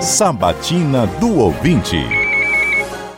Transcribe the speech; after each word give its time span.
Sabatina 0.00 1.04
do 1.20 1.38
Ouvinte. 1.38 1.98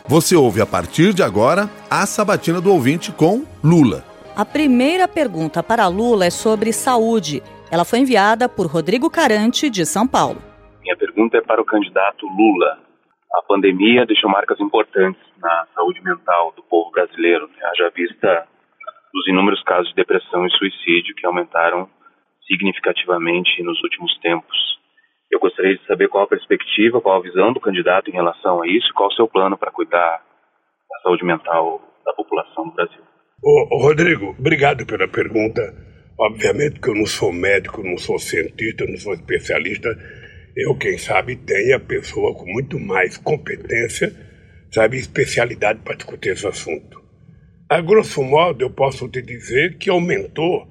Você 0.08 0.34
ouve 0.34 0.60
a 0.60 0.66
partir 0.66 1.14
de 1.14 1.22
agora 1.22 1.70
a 1.88 2.04
Sabatina 2.06 2.60
do 2.60 2.72
Ouvinte 2.72 3.12
com 3.12 3.46
Lula. 3.62 4.02
A 4.34 4.44
primeira 4.44 5.06
pergunta 5.06 5.62
para 5.62 5.86
Lula 5.86 6.26
é 6.26 6.30
sobre 6.30 6.72
saúde. 6.72 7.40
Ela 7.70 7.84
foi 7.84 8.00
enviada 8.00 8.48
por 8.48 8.66
Rodrigo 8.66 9.08
Carante, 9.08 9.70
de 9.70 9.86
São 9.86 10.08
Paulo. 10.08 10.42
Minha 10.82 10.96
pergunta 10.96 11.38
é 11.38 11.40
para 11.40 11.62
o 11.62 11.64
candidato 11.64 12.26
Lula. 12.26 12.80
A 13.32 13.42
pandemia 13.42 14.04
deixou 14.04 14.28
marcas 14.28 14.58
importantes 14.58 15.22
na 15.38 15.68
saúde 15.76 16.02
mental 16.02 16.52
do 16.56 16.64
povo 16.64 16.90
brasileiro, 16.90 17.46
né? 17.46 17.62
haja 17.70 17.92
vista 17.94 18.44
dos 19.14 19.28
inúmeros 19.28 19.62
casos 19.62 19.88
de 19.90 19.94
depressão 19.94 20.44
e 20.44 20.50
suicídio 20.50 21.14
que 21.14 21.24
aumentaram 21.24 21.88
significativamente 22.44 23.62
nos 23.62 23.80
últimos 23.84 24.18
tempos. 24.18 24.72
Eu 25.32 25.40
gostaria 25.40 25.74
de 25.74 25.86
saber 25.86 26.08
qual 26.08 26.24
a 26.24 26.28
perspectiva, 26.28 27.00
qual 27.00 27.16
a 27.18 27.22
visão 27.22 27.54
do 27.54 27.60
candidato 27.60 28.10
em 28.10 28.12
relação 28.12 28.62
a 28.62 28.68
isso, 28.68 28.92
qual 28.94 29.08
o 29.08 29.12
seu 29.14 29.26
plano 29.26 29.56
para 29.56 29.72
cuidar 29.72 30.22
da 30.90 30.98
saúde 31.02 31.24
mental 31.24 31.80
da 32.04 32.12
população 32.12 32.68
do 32.68 32.74
Brasil. 32.74 33.00
Ô, 33.42 33.78
Rodrigo, 33.78 34.36
obrigado 34.38 34.84
pela 34.84 35.08
pergunta. 35.08 35.62
Obviamente 36.20 36.78
que 36.78 36.90
eu 36.90 36.94
não 36.94 37.06
sou 37.06 37.32
médico, 37.32 37.82
não 37.82 37.96
sou 37.96 38.18
cientista, 38.18 38.84
não 38.86 38.98
sou 38.98 39.14
especialista. 39.14 39.88
Eu, 40.54 40.76
quem 40.76 40.98
sabe, 40.98 41.36
tenho 41.36 41.76
a 41.76 41.80
pessoa 41.80 42.34
com 42.34 42.44
muito 42.44 42.78
mais 42.78 43.16
competência, 43.16 44.12
sabe, 44.70 44.98
especialidade 44.98 45.80
para 45.80 45.96
discutir 45.96 46.32
esse 46.32 46.46
assunto. 46.46 47.00
A 47.70 47.80
grosso 47.80 48.22
modo, 48.22 48.62
eu 48.62 48.70
posso 48.70 49.08
te 49.08 49.22
dizer 49.22 49.78
que 49.78 49.88
aumentou, 49.88 50.68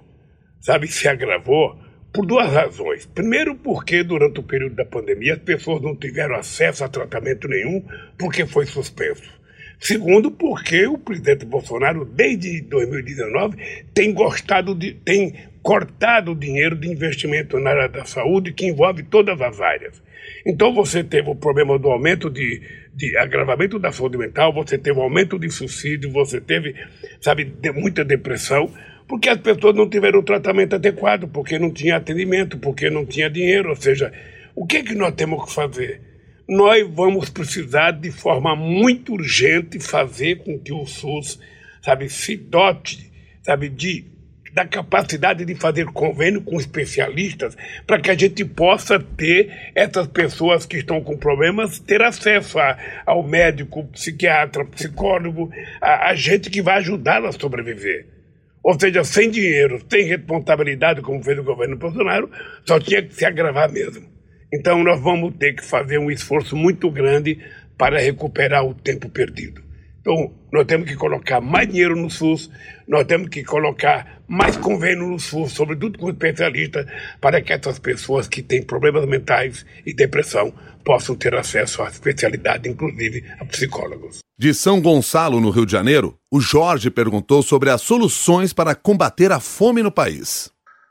sabe, 0.60 0.88
se 0.88 1.08
agravou 1.08 1.81
por 2.14 2.26
duas 2.26 2.52
razões. 2.52 3.06
Primeiro, 3.06 3.56
porque 3.56 4.04
durante 4.04 4.40
o 4.40 4.44
período 4.44 4.76
da 4.76 4.86
pandemia 4.86 5.34
as 5.34 5.40
pessoas 5.40 5.82
não 5.82 5.96
tiveram 5.96 6.36
acesso 6.36 6.84
a 6.84 6.90
tratamento 6.90 7.48
nenhum 7.48 7.84
porque 8.18 8.46
foi 8.46 8.66
suspenso. 8.66 9.42
Segundo, 9.80 10.30
porque 10.30 10.86
o 10.86 10.98
presidente 10.98 11.44
Bolsonaro, 11.44 12.06
desde 12.06 12.62
2019, 12.62 13.58
tem 13.94 14.14
gostado 14.14 14.76
de. 14.76 14.94
tem 14.94 15.50
cortado 15.64 16.32
o 16.32 16.36
dinheiro 16.36 16.76
de 16.76 16.88
investimento 16.88 17.60
na 17.60 17.70
área 17.70 17.90
da 17.90 18.06
saúde, 18.06 18.54
que 18.54 18.66
envolve 18.66 19.04
todas 19.04 19.40
as 19.42 19.60
áreas. 19.60 20.02
Então 20.46 20.74
você 20.74 21.04
teve 21.04 21.30
o 21.30 21.36
problema 21.36 21.78
do 21.78 21.90
aumento 21.90 22.30
de, 22.30 22.62
de 22.94 23.18
agravamento 23.18 23.78
da 23.78 23.92
saúde 23.92 24.18
mental, 24.18 24.54
você 24.54 24.78
teve 24.78 25.00
o 25.00 25.04
aumento 25.04 25.38
de 25.38 25.50
suicídio, 25.50 26.12
você 26.12 26.42
teve, 26.42 26.76
sabe, 27.20 27.46
de 27.46 27.72
muita 27.72 28.04
depressão 28.04 28.72
porque 29.12 29.28
as 29.28 29.42
pessoas 29.42 29.76
não 29.76 29.90
tiveram 29.90 30.20
o 30.20 30.24
tratamento 30.24 30.76
adequado, 30.76 31.28
porque 31.28 31.60
não 31.60 31.70
tinha 31.70 31.98
atendimento, 31.98 32.58
porque 32.58 32.90
não 32.90 33.06
tinha 33.06 33.30
dinheiro. 33.30 33.68
Ou 33.68 33.76
seja, 33.76 34.10
o 34.56 34.66
que, 34.66 34.78
é 34.78 34.84
que 34.84 34.96
nós 34.96 35.14
temos 35.16 35.44
que 35.44 35.54
fazer? 35.54 36.00
Nós 36.48 36.90
vamos 36.90 37.30
precisar, 37.30 37.92
de 37.92 38.10
forma 38.10 38.56
muito 38.56 39.12
urgente, 39.12 39.82
fazer 39.82 40.38
com 40.38 40.58
que 40.58 40.72
o 40.72 40.86
SUS, 40.86 41.42
sabe, 41.82 42.08
se 42.08 42.38
dote, 42.38 43.12
sabe, 43.44 43.68
de 43.68 44.06
da 44.54 44.66
capacidade 44.66 45.44
de 45.44 45.56
fazer 45.56 45.88
convênio 45.88 46.42
com 46.42 46.58
especialistas 46.58 47.58
para 47.86 48.00
que 48.00 48.12
a 48.12 48.18
gente 48.18 48.46
possa 48.46 48.98
ter 48.98 49.72
essas 49.76 50.08
pessoas 50.08 50.66
que 50.66 50.78
estão 50.78 51.02
com 51.02 51.18
problemas 51.18 51.80
ter 51.80 52.02
acesso 52.02 52.58
a, 52.60 52.78
ao 53.06 53.24
médico, 53.24 53.86
psiquiatra, 53.88 54.66
psicólogo, 54.66 55.52
a, 55.82 56.12
a 56.12 56.16
gente 56.16 56.50
que 56.50 56.62
vai 56.62 56.78
ajudá-las 56.78 57.36
a 57.36 57.40
sobreviver. 57.40 58.21
Ou 58.64 58.80
seja, 58.80 59.04
sem 59.04 59.30
dinheiro, 59.30 59.82
sem 59.90 60.06
responsabilidade, 60.06 61.02
como 61.02 61.24
fez 61.24 61.38
o 61.40 61.44
governo 61.44 61.78
Bolsonaro, 61.78 62.30
só 62.66 62.80
tinha 62.80 63.02
que 63.02 63.14
se 63.14 63.26
agravar 63.26 63.72
mesmo. 63.72 64.06
Então, 64.54 64.84
nós 64.84 65.02
vamos 65.02 65.34
ter 65.38 65.54
que 65.54 65.64
fazer 65.64 65.98
um 65.98 66.12
esforço 66.12 66.56
muito 66.56 66.92
grande 66.92 67.40
para 67.78 68.00
recuperar 68.00 68.66
o 68.66 68.74
tempo 68.74 69.10
perdido. 69.10 69.64
Então, 70.02 70.34
nós 70.52 70.66
temos 70.66 70.90
que 70.90 70.96
colocar 70.96 71.40
mais 71.40 71.68
dinheiro 71.68 71.96
no 71.96 72.10
SUS, 72.10 72.50
nós 72.88 73.06
temos 73.06 73.30
que 73.30 73.44
colocar 73.44 74.22
mais 74.28 74.58
convênio 74.58 75.08
no 75.08 75.20
SUS, 75.20 75.52
sobretudo 75.52 76.00
com 76.00 76.10
especialistas, 76.10 76.88
para 77.22 77.40
que 77.40 77.54
essas 77.54 77.78
pessoas 77.78 78.28
que 78.28 78.42
têm 78.42 78.64
problemas 78.64 79.06
mentais 79.06 79.64
e 79.86 79.94
depressão 79.94 80.52
possam 80.84 81.16
ter 81.16 81.36
acesso 81.36 81.84
à 81.84 81.88
especialidade, 81.88 82.68
inclusive 82.68 83.24
a 83.40 83.46
psicólogos. 83.46 84.20
De 84.40 84.56
São 84.56 84.82
Gonçalo, 84.82 85.40
no 85.40 85.52
Rio 85.52 85.68
de 85.68 85.72
Janeiro, 85.72 86.18
o 86.32 86.42
Jorge 86.42 86.90
perguntou 86.90 87.44
sobre 87.44 87.70
as 87.70 87.82
soluções 87.82 88.52
para 88.52 88.74
combater 88.74 89.32
a 89.32 89.40
fome 89.40 89.84
no 89.84 89.92
país. 89.92 90.50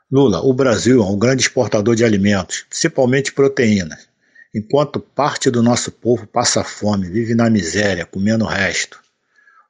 Lula, 0.09 0.39
o 0.39 0.53
Brasil 0.53 1.01
é 1.01 1.05
um 1.05 1.19
grande 1.19 1.41
exportador 1.41 1.95
de 1.95 2.05
alimentos, 2.05 2.65
principalmente 2.69 3.33
proteínas. 3.33 4.10
Enquanto 4.53 4.99
parte 4.99 5.49
do 5.49 5.63
nosso 5.63 5.93
povo 5.93 6.27
passa 6.27 6.61
fome, 6.61 7.07
vive 7.07 7.33
na 7.33 7.49
miséria, 7.49 8.05
comendo 8.05 8.43
o 8.43 8.47
resto. 8.47 8.99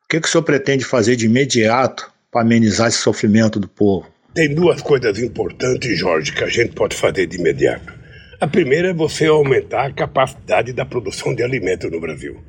O 0.04 0.08
que, 0.10 0.20
que 0.20 0.28
o 0.28 0.32
senhor 0.32 0.44
pretende 0.44 0.84
fazer 0.84 1.16
de 1.16 1.28
imediato 1.28 2.12
para 2.32 2.42
amenizar 2.42 2.88
esse 2.88 2.98
sofrimento 2.98 3.60
do 3.60 3.68
povo? 3.68 4.12
Tem 4.34 4.54
duas 4.56 4.82
coisas 4.82 5.20
importantes, 5.20 6.00
Jorge, 6.00 6.34
que 6.34 6.44
a 6.44 6.50
gente 6.50 6.74
pode 6.74 6.96
fazer 6.96 7.28
de 7.28 7.38
imediato. 7.38 7.94
A 8.40 8.48
primeira 8.48 8.90
é 8.90 8.94
você 8.94 9.28
aumentar 9.28 9.86
a 9.86 9.94
capacidade 9.94 10.74
da 10.74 10.84
produção 10.84 11.36
de 11.36 11.44
alimentos 11.44 11.92
no 11.92 12.02
Brasil. 12.02 12.42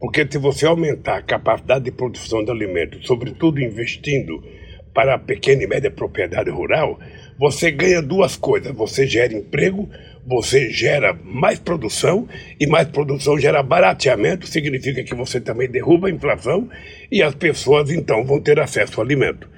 Porque 0.00 0.26
se 0.28 0.38
você 0.38 0.66
aumentar 0.66 1.18
a 1.18 1.22
capacidade 1.22 1.84
de 1.84 1.92
produção 1.92 2.44
de 2.44 2.50
alimentos, 2.50 3.06
sobretudo 3.06 3.60
investindo 3.60 4.42
para 4.92 5.14
a 5.14 5.18
pequena 5.18 5.62
e 5.62 5.66
média 5.68 5.90
propriedade 5.90 6.50
rural, 6.50 6.98
você 7.38 7.70
ganha 7.70 8.02
duas 8.02 8.36
coisas. 8.36 8.74
Você 8.74 9.06
gera 9.06 9.32
emprego, 9.32 9.88
você 10.26 10.70
gera 10.70 11.16
mais 11.24 11.58
produção, 11.58 12.28
e 12.58 12.66
mais 12.66 12.88
produção 12.88 13.38
gera 13.38 13.62
barateamento, 13.62 14.46
significa 14.46 15.02
que 15.04 15.14
você 15.14 15.40
também 15.40 15.68
derruba 15.68 16.08
a 16.08 16.10
inflação 16.10 16.68
e 17.10 17.22
as 17.22 17.34
pessoas 17.34 17.90
então 17.90 18.24
vão 18.24 18.40
ter 18.40 18.58
acesso 18.58 19.00
ao 19.00 19.06
alimento. 19.06 19.48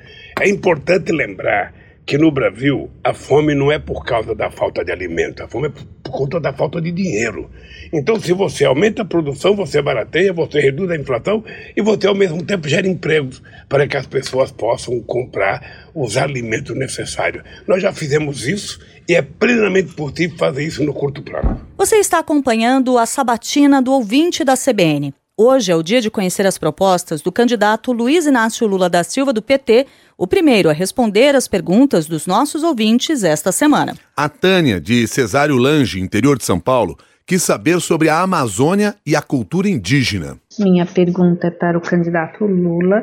É 0.41 0.49
importante 0.49 1.11
lembrar 1.11 1.75
que 2.05 2.17
no 2.17 2.31
Brasil 2.31 2.91
a 3.05 3.13
fome 3.13 3.55
não 3.55 3.71
é 3.71 3.79
por 3.79 4.05
causa 4.05 4.35
da 4.35 4.51
falta 4.51 4.85
de 4.85 4.91
alimento, 4.91 5.43
a 5.43 5.49
fome 5.49 5.69
é 5.69 5.73
por 6.09 6.13
conta 6.13 6.41
da 6.41 6.53
falta 6.53 6.81
de 6.81 6.91
dinheiro. 6.91 7.51
Então, 7.93 8.19
se 8.19 8.33
você 8.33 8.65
aumenta 8.65 9.03
a 9.03 9.05
produção, 9.05 9.55
você 9.55 9.81
barateia, 9.81 10.33
você 10.33 10.61
reduz 10.61 10.91
a 10.91 10.97
inflação 10.97 11.45
e 11.77 11.83
você, 11.83 12.07
ao 12.07 12.15
mesmo 12.15 12.43
tempo, 12.43 12.69
gera 12.69 12.89
empregos 12.89 13.43
para 13.69 13.87
que 13.87 13.97
as 13.97 14.07
pessoas 14.07 14.51
possam 14.51 15.01
comprar 15.01 15.91
os 15.95 16.17
alimentos 16.17 16.77
necessários. 16.77 17.45
Nós 17.67 17.83
já 17.83 17.93
fizemos 17.93 18.47
isso 18.47 18.81
e 19.09 19.15
é 19.15 19.23
plenamente 19.23 19.95
possível 19.95 20.37
fazer 20.39 20.65
isso 20.65 20.83
no 20.83 20.95
curto 20.95 21.23
prazo. 21.23 21.61
Você 21.77 21.97
está 21.97 22.19
acompanhando 22.19 22.99
a 22.99 23.07
sabatina 23.07 23.81
do 23.83 23.93
ouvinte 23.93 24.45
da 24.45 24.55
CBN. 24.55 25.15
Hoje 25.41 25.71
é 25.71 25.77
o 25.77 25.85
dia 25.85 26.01
de 26.01 26.11
conhecer 26.11 26.45
as 26.49 26.59
propostas 26.59 27.23
do 27.23 27.31
candidato 27.31 27.93
Luiz 27.93 28.27
Inácio 28.27 28.67
Lula 28.67 28.91
da 28.91 29.05
Silva, 29.05 29.33
do 29.33 29.41
PT, 29.41 29.87
o 30.17 30.27
primeiro 30.27 30.69
a 30.69 30.73
responder 30.73 31.37
as 31.37 31.47
perguntas 31.47 32.07
dos 32.07 32.27
nossos 32.27 32.65
ouvintes 32.65 33.23
esta 33.23 33.53
semana. 33.53 33.95
A 34.17 34.29
Tânia, 34.29 34.81
de 34.81 35.07
Cesário 35.07 35.55
Lange, 35.57 36.01
interior 36.01 36.37
de 36.37 36.45
São 36.45 36.59
Paulo, 36.59 36.99
quis 37.25 37.41
saber 37.41 37.81
sobre 37.81 38.09
a 38.09 38.21
Amazônia 38.21 38.97
e 39.07 39.15
a 39.15 39.23
cultura 39.23 39.69
indígena. 39.69 40.37
Minha 40.59 40.85
pergunta 40.85 41.47
é 41.47 41.53
para 41.53 41.79
o 41.79 41.83
candidato 41.83 42.45
Lula 42.45 43.01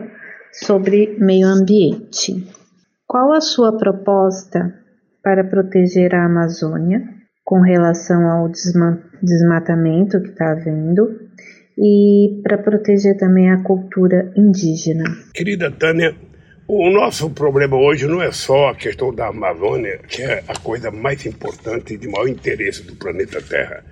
sobre 0.51 1.15
meio 1.17 1.47
ambiente. 1.47 2.45
Qual 3.07 3.31
a 3.31 3.39
sua 3.39 3.77
proposta 3.77 4.75
para 5.23 5.41
proteger 5.41 6.13
a 6.13 6.25
Amazônia 6.25 7.01
com 7.45 7.61
relação 7.61 8.29
ao 8.29 8.49
desmatamento 9.23 10.19
que 10.19 10.31
está 10.31 10.51
havendo 10.51 11.24
e 11.77 12.39
para 12.43 12.57
proteger 12.57 13.17
também 13.17 13.49
a 13.49 13.61
cultura 13.63 14.31
indígena. 14.35 15.03
Querida 15.33 15.69
Tânia, 15.69 16.15
o 16.67 16.89
nosso 16.89 17.29
problema 17.29 17.75
hoje 17.77 18.07
não 18.07 18.21
é 18.21 18.31
só 18.31 18.69
a 18.69 18.75
questão 18.75 19.13
da 19.13 19.27
Amazônia, 19.27 19.99
que 20.07 20.21
é 20.21 20.43
a 20.47 20.57
coisa 20.57 20.89
mais 20.89 21.25
importante 21.25 21.93
e 21.93 21.97
de 21.97 22.07
maior 22.07 22.27
interesse 22.27 22.83
do 22.83 22.95
planeta 22.95 23.41
Terra. 23.41 23.83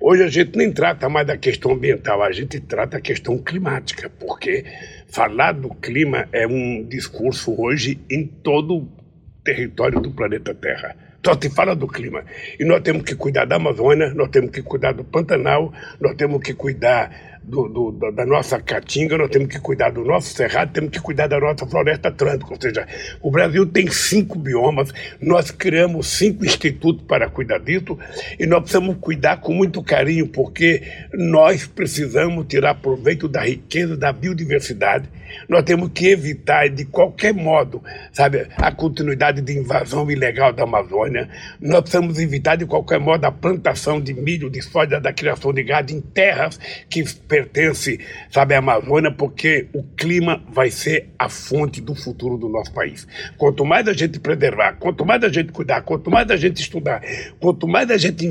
Hoje 0.00 0.22
a 0.22 0.28
gente 0.28 0.56
nem 0.56 0.72
trata 0.72 1.08
mais 1.08 1.26
da 1.26 1.36
questão 1.36 1.72
ambiental, 1.72 2.22
a 2.22 2.30
gente 2.30 2.60
trata 2.60 2.98
a 2.98 3.00
questão 3.00 3.38
climática, 3.38 4.10
porque 4.20 4.64
falar 5.08 5.52
do 5.52 5.70
clima 5.70 6.28
é 6.32 6.46
um 6.46 6.86
discurso 6.86 7.54
hoje 7.60 7.98
em 8.10 8.26
todo 8.26 8.76
o 8.76 8.88
território 9.42 10.00
do 10.00 10.10
planeta 10.10 10.54
Terra. 10.54 11.05
Só 11.26 11.34
se 11.34 11.50
fala 11.50 11.74
do 11.74 11.88
clima. 11.88 12.22
E 12.56 12.64
nós 12.64 12.80
temos 12.82 13.02
que 13.02 13.16
cuidar 13.16 13.46
da 13.46 13.56
Amazônia, 13.56 14.14
nós 14.14 14.28
temos 14.28 14.52
que 14.52 14.62
cuidar 14.62 14.92
do 14.92 15.02
Pantanal, 15.02 15.72
nós 16.00 16.14
temos 16.14 16.40
que 16.40 16.54
cuidar 16.54 17.35
do, 17.46 17.68
do, 17.68 18.10
da 18.10 18.26
nossa 18.26 18.60
caatinga, 18.60 19.16
nós 19.16 19.30
temos 19.30 19.48
que 19.48 19.60
cuidar 19.60 19.90
do 19.90 20.04
nosso 20.04 20.34
cerrado, 20.34 20.72
temos 20.72 20.90
que 20.90 21.00
cuidar 21.00 21.28
da 21.28 21.38
nossa 21.38 21.64
floresta 21.64 22.08
atlântica. 22.08 22.52
Ou 22.52 22.60
seja, 22.60 22.86
o 23.22 23.30
Brasil 23.30 23.64
tem 23.64 23.88
cinco 23.88 24.36
biomas, 24.36 24.92
nós 25.20 25.52
criamos 25.52 26.08
cinco 26.08 26.44
institutos 26.44 27.04
para 27.06 27.28
cuidar 27.28 27.58
disso 27.58 27.96
e 28.38 28.46
nós 28.46 28.60
precisamos 28.60 28.96
cuidar 29.00 29.36
com 29.40 29.54
muito 29.54 29.82
carinho, 29.82 30.26
porque 30.26 30.82
nós 31.12 31.66
precisamos 31.66 32.46
tirar 32.48 32.74
proveito 32.74 33.28
da 33.28 33.42
riqueza 33.42 33.96
da 33.96 34.12
biodiversidade. 34.12 35.08
Nós 35.48 35.62
temos 35.64 35.90
que 35.92 36.08
evitar, 36.08 36.68
de 36.68 36.84
qualquer 36.84 37.32
modo, 37.34 37.82
sabe, 38.12 38.46
a 38.56 38.72
continuidade 38.72 39.40
de 39.40 39.58
invasão 39.58 40.10
ilegal 40.10 40.52
da 40.52 40.62
Amazônia. 40.62 41.28
Nós 41.60 41.80
precisamos 41.82 42.18
evitar, 42.18 42.56
de 42.56 42.66
qualquer 42.66 42.98
modo, 42.98 43.24
a 43.24 43.32
plantação 43.32 44.00
de 44.00 44.14
milho, 44.14 44.48
de 44.50 44.62
soja, 44.62 45.00
da 45.00 45.12
criação 45.12 45.52
de 45.52 45.62
gado 45.62 45.92
em 45.92 46.00
terras 46.00 46.58
que 46.88 47.04
pertence, 47.36 48.00
sabe, 48.30 48.54
à 48.54 48.58
Amazônia, 48.58 49.10
porque 49.10 49.66
o 49.74 49.82
clima 49.82 50.42
vai 50.48 50.70
ser 50.70 51.10
a 51.18 51.28
fonte 51.28 51.80
do 51.80 51.94
futuro 51.94 52.38
do 52.38 52.48
nosso 52.48 52.72
país. 52.72 53.06
Quanto 53.36 53.64
mais 53.64 53.86
a 53.88 53.92
gente 53.92 54.18
preservar, 54.18 54.74
quanto 54.74 55.04
mais 55.04 55.22
a 55.22 55.28
gente 55.28 55.52
cuidar, 55.52 55.82
quanto 55.82 56.10
mais 56.10 56.30
a 56.30 56.36
gente 56.36 56.60
estudar, 56.60 57.02
quanto 57.38 57.68
mais 57.68 57.90
a 57.90 57.96
gente 57.96 58.26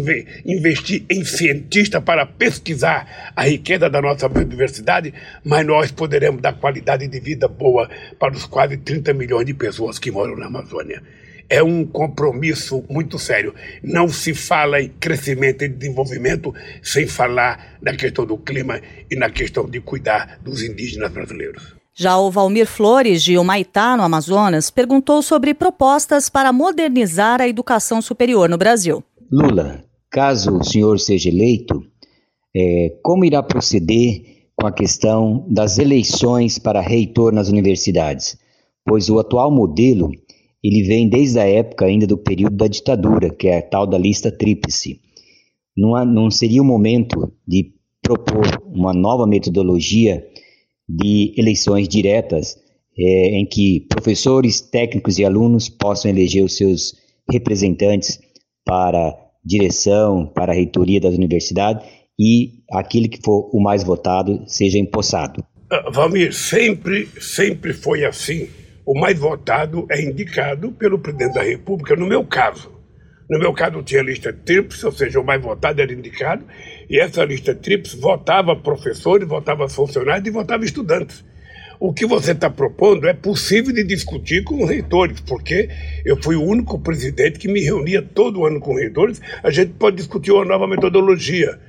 investir 0.46 1.06
em 1.10 1.24
cientistas 1.24 2.04
para 2.04 2.26
pesquisar 2.26 3.32
a 3.36 3.44
riqueza 3.44 3.90
da 3.90 4.02
nossa 4.02 4.28
biodiversidade, 4.28 5.14
mais 5.44 5.66
nós 5.66 5.92
poderemos 5.92 6.42
dar 6.42 6.54
qualidade 6.54 7.08
de 7.08 7.20
vida 7.20 7.48
boa 7.48 7.90
para 8.18 8.34
os 8.34 8.46
quase 8.46 8.78
30 8.78 9.14
milhões 9.14 9.46
de 9.46 9.54
pessoas 9.54 10.00
que 10.00 10.12
moram 10.12 10.36
na 10.36 10.48
Amazônia 10.48 11.02
é 11.50 11.64
um 11.64 11.86
compromisso 11.86 12.84
muito 12.90 13.20
sério. 13.20 13.54
Não 13.84 14.08
se 14.08 14.34
fala 14.34 14.82
em 14.82 14.90
crescimento 14.90 15.64
e 15.64 15.70
desenvolvimento 15.70 16.54
sem 16.82 17.08
falar 17.08 17.78
na 17.82 17.96
questão 17.96 18.26
do 18.26 18.38
clima 18.38 18.82
e 19.10 19.16
na 19.16 19.30
questão 19.30 19.66
de 19.70 19.80
cuidar 19.80 20.40
dos 20.44 20.62
indígenas 20.62 21.12
brasileiros. 21.12 21.76
Já 21.98 22.18
o 22.18 22.30
Valmir 22.30 22.68
Flores, 22.68 23.24
de 23.24 23.38
Humaitá, 23.38 23.96
no 23.96 24.04
Amazonas, 24.04 24.70
perguntou 24.70 25.22
sobre 25.22 25.54
propostas 25.54 26.30
para 26.30 26.52
modernizar 26.52 27.40
a 27.40 27.48
educação 27.48 28.02
superior 28.02 28.50
no 28.50 28.58
Brasil. 28.58 29.02
Lula, 29.32 29.82
caso 30.12 30.58
o 30.58 30.64
senhor 30.64 31.00
seja 31.00 31.30
eleito, 31.30 31.82
é, 32.54 32.98
como 33.02 33.24
irá 33.24 33.42
proceder 33.42 34.50
com 34.56 34.68
a 34.68 34.74
questão 34.74 35.46
das 35.50 35.78
eleições 35.78 36.60
para 36.60 36.82
reitor 36.82 37.32
nas 37.32 37.48
universidades? 37.48 38.38
Pois 38.86 39.10
o 39.10 39.18
atual 39.18 39.50
modelo 39.50 40.12
ele 40.68 40.82
vem 40.82 41.08
desde 41.08 41.40
a 41.40 41.46
época 41.46 41.86
ainda 41.86 42.08
do 42.08 42.18
período 42.18 42.58
da 42.58 42.68
ditadura, 42.68 43.30
que 43.30 43.48
é 43.48 43.60
a 43.60 43.62
tal 43.62 43.86
da 43.86 44.00
lista 44.00 44.32
tríplice. 44.32 45.00
Não, 45.78 45.96
há, 45.96 46.04
não 46.04 46.32
seria 46.32 46.60
o 46.60 46.66
momento 46.66 47.32
de 47.48 47.72
propor 48.02 48.48
uma 48.66 48.92
nova 48.92 49.28
metodologia 49.28 50.26
de 50.90 51.36
eleições 51.38 51.88
diretas, 51.88 52.58
é, 52.98 53.38
em 53.38 53.46
que 53.46 53.82
professores, 53.82 54.60
técnicos 54.60 55.20
e 55.20 55.26
alunos 55.26 55.70
possam 55.70 56.10
eleger 56.10 56.44
os 56.44 56.58
seus 56.58 56.96
representantes 57.30 58.20
para 58.66 59.16
direção, 59.44 60.26
para 60.26 60.52
a 60.52 60.56
reitoria 60.56 61.00
das 61.00 61.14
universidades 61.14 61.86
e 62.18 62.64
aquele 62.72 63.08
que 63.08 63.20
for 63.24 63.52
o 63.54 63.62
mais 63.62 63.84
votado 63.84 64.44
seja 64.48 64.80
empossado. 64.80 65.46
Uh, 65.72 65.92
Valmir, 65.92 66.34
sempre, 66.34 67.08
sempre 67.20 67.72
foi 67.72 68.04
assim 68.04 68.48
o 68.86 69.00
mais 69.00 69.18
votado 69.18 69.88
é 69.90 70.00
indicado 70.02 70.72
pelo 70.72 71.00
presidente 71.00 71.34
da 71.34 71.42
República, 71.42 71.96
no 71.96 72.06
meu 72.06 72.24
caso. 72.24 72.72
No 73.28 73.40
meu 73.40 73.52
caso, 73.52 73.82
tinha 73.82 74.04
lista 74.04 74.32
tríplice, 74.32 74.86
ou 74.86 74.92
seja, 74.92 75.20
o 75.20 75.26
mais 75.26 75.42
votado 75.42 75.82
era 75.82 75.92
indicado, 75.92 76.46
e 76.88 77.00
essa 77.00 77.26
lista 77.26 77.56
tríplice 77.56 77.98
votava 77.98 78.56
professores, 78.56 79.28
votava 79.28 79.68
funcionários 79.68 80.28
e 80.28 80.32
votava 80.32 80.64
estudantes. 80.64 81.26
O 81.80 81.92
que 81.92 82.06
você 82.06 82.32
está 82.32 82.50
propondo 82.50 83.08
é 83.08 83.14
possível 83.14 83.74
de 83.74 83.84
discutir 83.84 84.44
com 84.44 84.64
os 84.64 84.70
reitores, 84.70 85.20
porque 85.20 85.68
eu 86.06 86.22
fui 86.22 86.36
o 86.36 86.44
único 86.44 86.80
presidente 86.80 87.40
que 87.40 87.48
me 87.48 87.62
reunia 87.62 88.02
todo 88.02 88.46
ano 88.46 88.60
com 88.60 88.76
reitores. 88.76 89.20
A 89.44 89.50
gente 89.50 89.74
pode 89.74 89.98
discutir 89.98 90.32
uma 90.32 90.46
nova 90.46 90.68
metodologia 90.68 91.60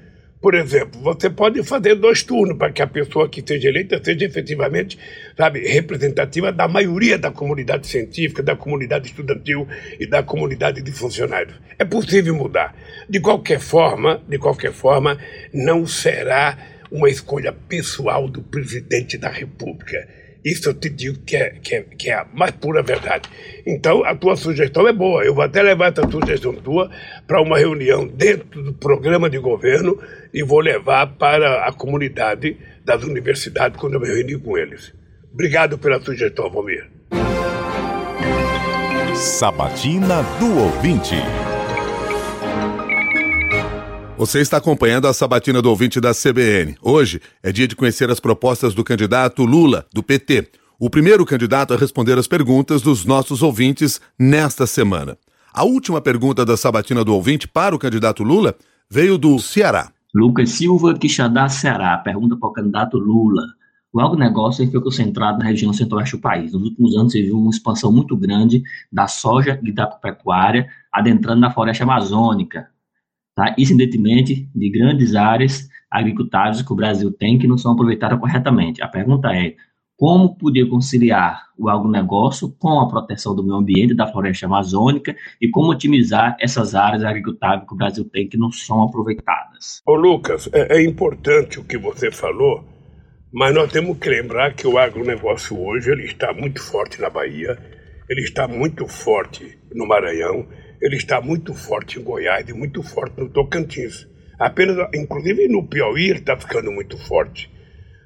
por 0.47 0.55
exemplo, 0.55 1.01
você 1.01 1.29
pode 1.29 1.61
fazer 1.65 1.97
dois 1.97 2.23
turnos 2.23 2.57
para 2.57 2.71
que 2.71 2.81
a 2.81 2.87
pessoa 2.87 3.29
que 3.29 3.43
seja 3.45 3.69
eleita 3.69 4.01
seja 4.01 4.27
efetivamente, 4.27 4.97
sabe, 5.37 5.67
representativa 5.67 6.53
da 6.53 6.69
maioria 6.69 7.19
da 7.19 7.33
comunidade 7.33 7.89
científica, 7.89 8.45
da 8.45 8.55
comunidade 8.55 9.09
estudantil 9.09 9.67
e 9.99 10.07
da 10.07 10.23
comunidade 10.23 10.83
de 10.83 10.93
funcionários. 10.93 11.57
É 11.77 11.85
possível 11.85 12.33
mudar. 12.33 12.77
De 13.11 13.19
qualquer 13.19 13.59
forma, 13.59 14.23
de 14.29 14.39
qualquer 14.39 14.73
forma, 14.73 15.19
não 15.53 15.85
será 15.85 16.57
uma 16.93 17.11
escolha 17.11 17.53
pessoal 17.53 18.29
do 18.29 18.41
presidente 18.41 19.19
da 19.19 19.29
República 19.29 20.07
isso 20.47 20.69
eu 20.69 20.75
te 20.75 20.89
digo 20.89 21.19
que 21.27 21.37
é, 21.37 21.51
que, 21.51 21.75
é, 21.75 21.83
que 21.83 22.09
é 22.09 22.15
a 22.15 22.27
mais 22.33 22.53
pura 22.53 22.81
verdade. 22.81 23.29
Então, 23.67 24.05
a 24.05 24.15
tua 24.15 24.37
sugestão 24.37 24.87
é 24.87 24.93
boa. 24.93 25.25
Eu 25.25 25.35
vou 25.35 25.43
até 25.43 25.61
levar 25.61 25.93
essa 25.93 26.09
sugestão 26.09 26.55
tua 26.55 26.89
para 27.27 27.43
uma 27.43 27.59
reunião 27.59 28.07
dentro 28.07 28.63
do 28.63 28.73
programa 28.73 29.29
de 29.29 29.39
governo 29.39 29.99
e 30.33 30.45
vou 30.45 30.61
levar 30.61 31.09
para 31.15 31.67
a 31.67 31.73
comunidade 31.73 32.57
das 32.85 33.03
universidades 33.03 33.77
quando 33.77 33.95
eu 33.95 34.01
me 34.01 34.07
reunir 34.07 34.39
com 34.39 34.57
eles. 34.57 34.95
Obrigado 35.35 35.77
pela 35.79 36.01
sugestão, 36.01 36.49
Valmir. 36.49 36.89
Sabatina 39.17 40.23
do 40.39 40.59
Ouvinte. 40.61 41.17
Você 44.19 44.41
está 44.41 44.57
acompanhando 44.57 45.07
a 45.07 45.13
sabatina 45.13 45.61
do 45.61 45.69
ouvinte 45.69 46.01
da 46.01 46.15
CBN. 46.15 46.75
Hoje 46.81 47.21
é 47.43 47.53
dia 47.53 47.69
de 47.69 47.77
conhecer 47.77 48.11
as 48.11 48.19
propostas 48.19 48.75
do 48.75 48.83
candidato 48.83 49.45
Lula, 49.45 49.85
do 49.93 50.03
PT, 50.03 50.49
o 50.81 50.89
primeiro 50.89 51.27
candidato 51.27 51.75
a 51.75 51.77
responder 51.77 52.17
as 52.17 52.27
perguntas 52.27 52.81
dos 52.81 53.05
nossos 53.05 53.43
ouvintes 53.43 54.01
nesta 54.19 54.67
semana. 54.67 55.19
A 55.53 55.65
última 55.65 56.01
pergunta 56.01 56.47
da 56.47 56.57
sabatina 56.57 57.05
do 57.05 57.13
ouvinte 57.13 57.47
para 57.47 57.77
o 57.77 57.79
candidato 57.79 58.23
Lula 58.23 58.55
veio 58.91 59.19
do 59.19 59.39
Ceará. 59.39 59.93
Lucas 60.15 60.49
Silva 60.49 60.95
Quixadá, 60.95 61.47
Ceará, 61.51 61.99
pergunta 61.99 62.39
para 62.39 62.49
o 62.49 62.53
candidato 62.53 62.97
Lula. 62.97 63.43
O 63.93 64.01
agronegócio 64.01 64.71
foi 64.71 64.81
concentrado 64.81 65.41
na 65.41 65.45
região 65.45 65.75
centro-oeste 65.75 66.17
do 66.17 66.23
país. 66.23 66.55
Nos 66.55 66.62
últimos 66.62 66.97
anos, 66.97 67.12
você 67.12 67.23
viu 67.23 67.39
uma 67.39 67.51
expansão 67.51 67.93
muito 67.93 68.17
grande 68.17 68.62
da 68.91 69.09
soja 69.09 69.61
e 69.62 69.71
da 69.71 69.87
pecuária, 69.87 70.67
adentrando 70.91 71.41
na 71.41 71.51
floresta 71.51 71.85
amazônica, 71.85 72.67
tá? 73.37 73.55
Isso 73.56 73.75
em 73.75 73.77
de 73.77 74.71
grandes 74.71 75.15
áreas 75.15 75.69
agricultáveis 75.91 76.62
que 76.62 76.73
o 76.73 76.77
Brasil 76.77 77.12
tem 77.12 77.38
que 77.38 77.47
não 77.47 77.59
são 77.59 77.73
aproveitadas 77.73 78.19
corretamente. 78.19 78.83
A 78.83 78.88
pergunta 78.88 79.29
é, 79.33 79.55
como 79.97 80.37
poder 80.37 80.69
conciliar 80.69 81.44
o 81.59 81.69
agronegócio 81.69 82.55
com 82.59 82.81
a 82.81 82.88
proteção 82.88 83.35
do 83.35 83.43
meio 83.43 83.56
ambiente, 83.56 83.94
da 83.94 84.06
floresta 84.06 84.47
amazônica 84.47 85.17
e 85.41 85.49
como 85.49 85.71
otimizar 85.71 86.37
essas 86.41 86.75
áreas 86.75 87.05
agricultáveis 87.05 87.67
que 87.67 87.75
o 87.75 87.77
Brasil 87.77 88.05
tem 88.05 88.29
que 88.29 88.37
não 88.37 88.50
são 88.50 88.83
aproveitadas. 88.83 89.81
Ô 89.87 89.94
Lucas, 89.94 90.50
é, 90.53 90.79
é 90.79 90.85
importante 90.85 91.59
o 91.59 91.65
que 91.65 91.79
você 91.79 92.11
falou, 92.11 92.65
mas 93.33 93.55
nós 93.55 93.73
temos 93.73 93.99
que 93.99 94.09
lembrar 94.09 94.55
que 94.55 94.67
o 94.67 94.79
agronegócio 94.79 95.59
hoje 95.59 95.91
ele 95.91 96.05
está 96.05 96.33
muito 96.33 96.62
forte 96.62 97.00
na 97.00 97.09
Bahia, 97.09 97.59
ele 98.09 98.21
está 98.21 98.47
muito 98.47 98.87
forte 98.87 99.59
no 99.75 99.87
Maranhão, 99.87 100.47
ele 100.81 100.96
está 100.96 101.20
muito 101.20 101.55
forte 101.55 101.99
em 101.99 102.02
Goiás 102.02 102.49
e 102.49 102.52
muito 102.52 102.82
forte 102.82 103.19
no 103.19 103.28
Tocantins. 103.28 104.06
Apenas, 104.38 104.76
inclusive 104.95 105.49
no 105.49 105.66
Piauí, 105.66 106.11
ele 106.11 106.18
está 106.18 106.37
ficando 106.37 106.71
muito 106.71 106.99
forte, 106.99 107.50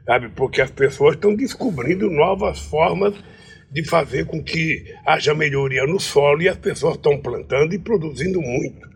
sabe? 0.06 0.28
Porque 0.28 0.60
as 0.60 0.70
pessoas 0.70 1.14
estão 1.14 1.34
descobrindo 1.34 2.08
novas 2.08 2.60
formas 2.60 3.14
de 3.70 3.84
fazer 3.84 4.26
com 4.26 4.42
que 4.42 4.84
haja 5.06 5.34
melhoria 5.34 5.84
no 5.86 5.98
solo 5.98 6.42
e 6.42 6.48
as 6.48 6.56
pessoas 6.56 6.96
estão 6.96 7.18
plantando 7.18 7.74
e 7.74 7.78
produzindo 7.78 8.40
muito. 8.40 8.88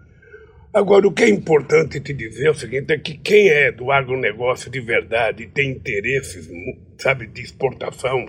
Agora, 0.72 1.06
o 1.06 1.12
que 1.12 1.22
é 1.22 1.28
importante 1.28 2.00
te 2.00 2.12
dizer 2.12 2.46
é 2.46 2.50
o 2.50 2.54
seguinte: 2.54 2.92
é 2.92 2.98
que 2.98 3.16
quem 3.16 3.48
é 3.48 3.70
do 3.70 3.92
agronegócio 3.92 4.70
de 4.70 4.80
verdade 4.80 5.44
e 5.44 5.46
tem 5.46 5.70
interesses, 5.70 6.50
sabe, 6.98 7.28
de 7.28 7.42
exportação, 7.42 8.26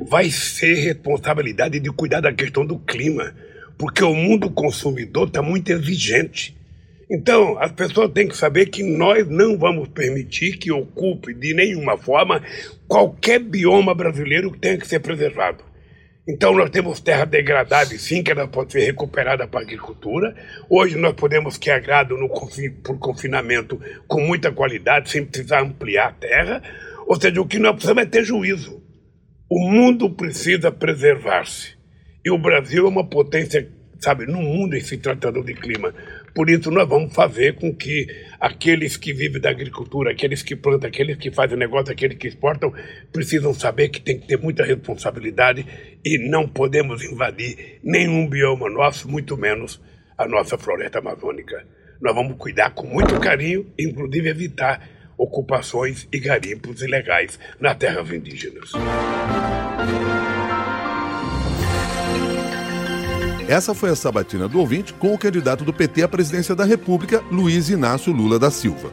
vai 0.00 0.28
ser 0.30 0.74
responsabilidade 0.74 1.78
de 1.78 1.90
cuidar 1.90 2.20
da 2.20 2.32
questão 2.32 2.66
do 2.66 2.78
clima 2.80 3.32
porque 3.78 4.02
o 4.02 4.12
mundo 4.12 4.50
consumidor 4.50 5.28
está 5.28 5.40
muito 5.40 5.70
exigente. 5.70 6.58
Então, 7.10 7.58
as 7.58 7.72
pessoas 7.72 8.12
têm 8.12 8.28
que 8.28 8.36
saber 8.36 8.66
que 8.66 8.82
nós 8.82 9.26
não 9.26 9.56
vamos 9.56 9.88
permitir 9.88 10.58
que 10.58 10.70
ocupe 10.70 11.32
de 11.32 11.54
nenhuma 11.54 11.96
forma 11.96 12.42
qualquer 12.86 13.38
bioma 13.38 13.94
brasileiro 13.94 14.52
que 14.52 14.58
tenha 14.58 14.76
que 14.76 14.86
ser 14.86 15.00
preservado. 15.00 15.64
Então, 16.28 16.54
nós 16.54 16.68
temos 16.68 17.00
terra 17.00 17.24
degradada, 17.24 17.96
sim, 17.96 18.22
que 18.22 18.30
ela 18.30 18.46
pode 18.46 18.72
ser 18.72 18.80
recuperada 18.80 19.48
para 19.48 19.60
a 19.60 19.62
agricultura. 19.62 20.34
Hoje, 20.68 20.98
nós 20.98 21.14
podemos 21.14 21.56
que 21.56 21.70
agrado 21.70 22.18
no, 22.18 22.28
por 22.28 22.98
confinamento 22.98 23.80
com 24.06 24.20
muita 24.20 24.52
qualidade, 24.52 25.08
sem 25.08 25.24
precisar 25.24 25.62
ampliar 25.62 26.08
a 26.08 26.12
terra. 26.12 26.62
Ou 27.06 27.18
seja, 27.18 27.40
o 27.40 27.46
que 27.46 27.58
nós 27.58 27.72
precisamos 27.72 28.02
é 28.02 28.06
ter 28.06 28.24
juízo. 28.24 28.82
O 29.50 29.70
mundo 29.70 30.10
precisa 30.10 30.70
preservar-se. 30.70 31.77
E 32.24 32.30
o 32.30 32.38
Brasil 32.38 32.86
é 32.86 32.88
uma 32.88 33.08
potência, 33.08 33.68
sabe, 33.98 34.26
no 34.26 34.42
mundo 34.42 34.76
em 34.76 34.80
se 34.80 34.98
tratando 34.98 35.42
de 35.42 35.54
clima. 35.54 35.94
Por 36.34 36.50
isso, 36.50 36.70
nós 36.70 36.88
vamos 36.88 37.14
fazer 37.14 37.54
com 37.54 37.74
que 37.74 38.06
aqueles 38.40 38.96
que 38.96 39.12
vivem 39.12 39.40
da 39.40 39.50
agricultura, 39.50 40.10
aqueles 40.10 40.42
que 40.42 40.54
plantam, 40.54 40.88
aqueles 40.88 41.16
que 41.16 41.30
fazem 41.30 41.56
negócio, 41.56 41.92
aqueles 41.92 42.18
que 42.18 42.28
exportam, 42.28 42.72
precisam 43.12 43.54
saber 43.54 43.88
que 43.88 44.00
tem 44.00 44.18
que 44.18 44.26
ter 44.26 44.38
muita 44.38 44.64
responsabilidade 44.64 45.66
e 46.04 46.18
não 46.28 46.46
podemos 46.46 47.04
invadir 47.04 47.78
nenhum 47.82 48.28
bioma 48.28 48.68
nosso, 48.68 49.08
muito 49.08 49.36
menos 49.36 49.80
a 50.16 50.26
nossa 50.26 50.58
floresta 50.58 50.98
amazônica. 50.98 51.64
Nós 52.00 52.14
vamos 52.14 52.36
cuidar 52.36 52.70
com 52.70 52.86
muito 52.86 53.18
carinho, 53.18 53.66
inclusive 53.78 54.28
evitar 54.28 54.88
ocupações 55.16 56.06
e 56.12 56.20
garimpos 56.20 56.80
ilegais 56.82 57.38
nas 57.60 57.76
terras 57.76 58.10
indígenas. 58.12 58.72
Essa 63.48 63.74
foi 63.74 63.88
a 63.88 63.96
sabatina 63.96 64.46
do 64.46 64.60
ouvinte 64.60 64.92
com 64.92 65.14
o 65.14 65.18
candidato 65.18 65.64
do 65.64 65.72
PT 65.72 66.02
à 66.02 66.08
presidência 66.08 66.54
da 66.54 66.66
República, 66.66 67.24
Luiz 67.30 67.70
Inácio 67.70 68.12
Lula 68.12 68.38
da 68.38 68.50
Silva. 68.50 68.92